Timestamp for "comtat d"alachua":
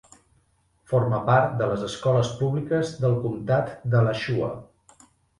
3.27-4.49